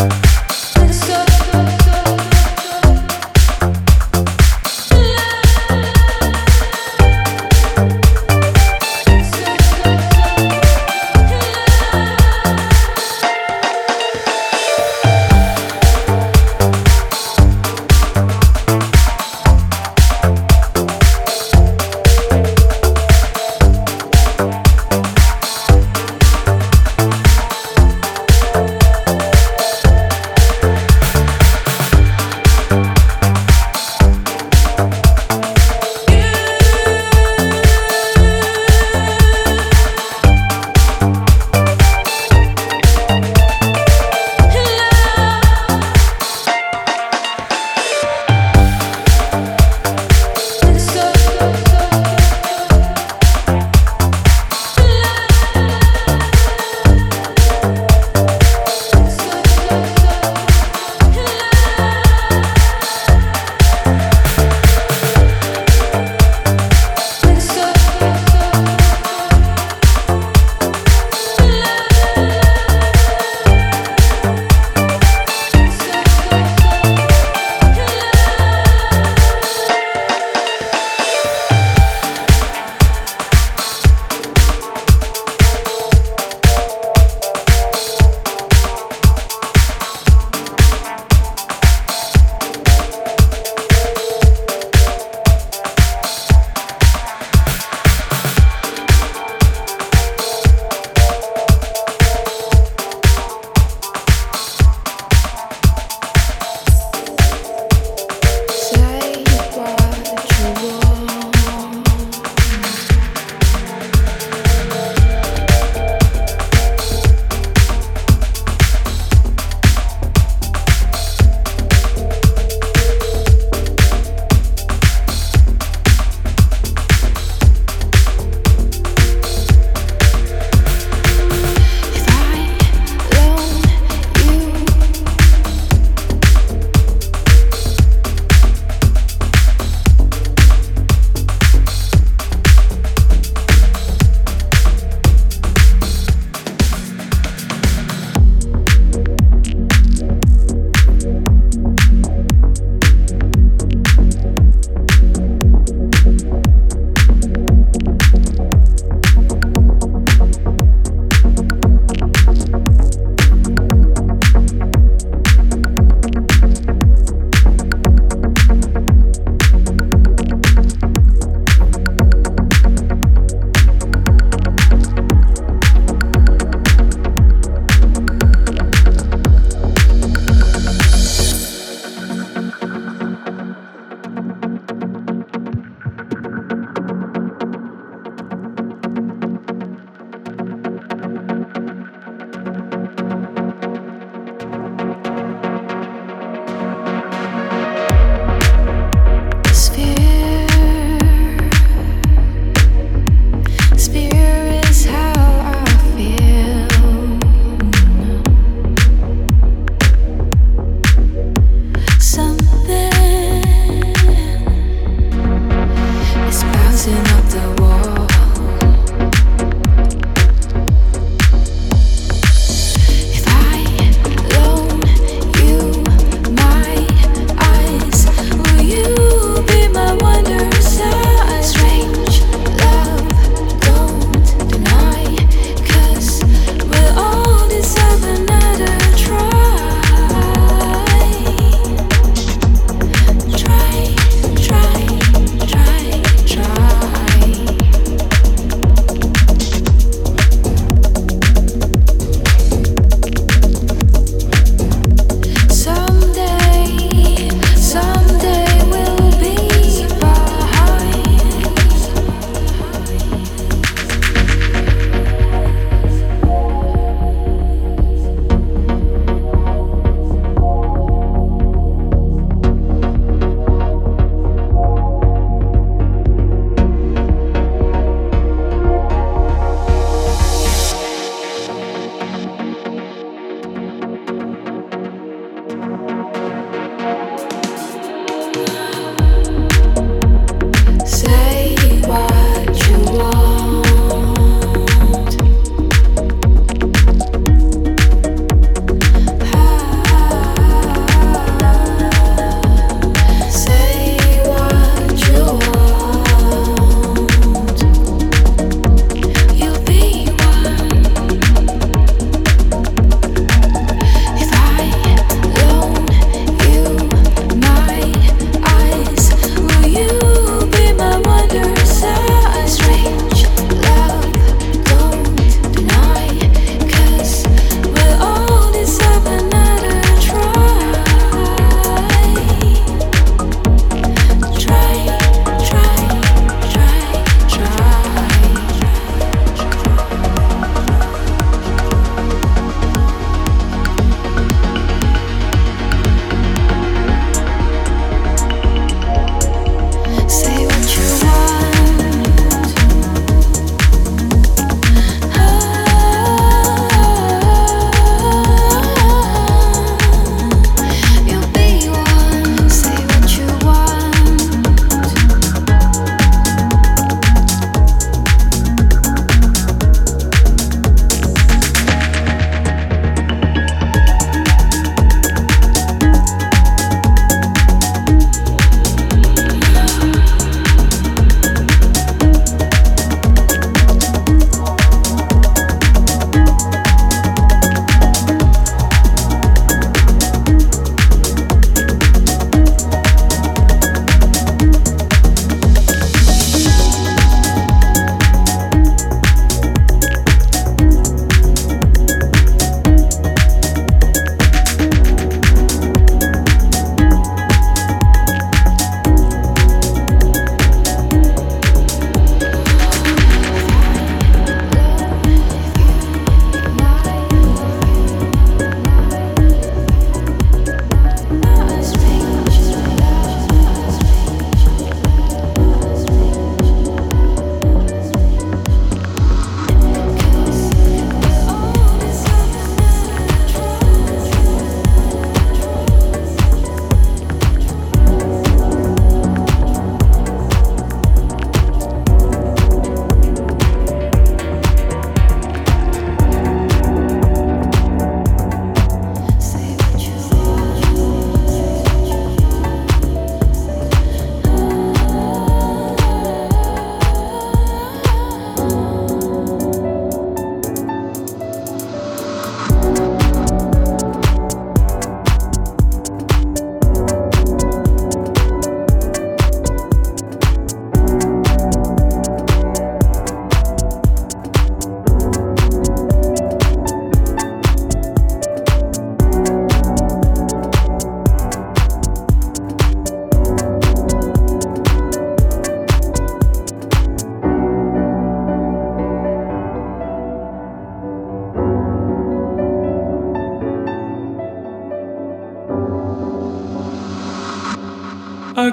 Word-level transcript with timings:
Bye. 0.00 0.29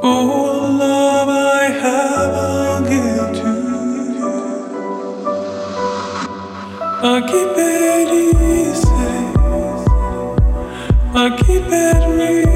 All 0.03 0.73
love 0.83 1.29
I 1.29 1.65
have, 1.83 2.35
I'll 2.49 2.83
give 2.83 3.31
to 3.41 3.53
you. 4.19 4.35
I 7.13 7.17
keep 7.31 7.57
it 7.75 8.09
easy. 8.27 9.13
I 11.15 11.27
keep 11.43 11.67
it 11.87 12.03
real. 12.19 12.52